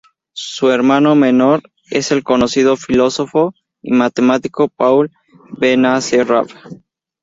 [0.33, 3.53] Su hermano menor es el conocido filósofo
[3.83, 5.11] y matemático Paul
[5.59, 6.51] Benacerraf.